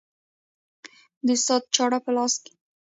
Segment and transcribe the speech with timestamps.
[1.25, 2.53] د استاد چاړه په لاس کې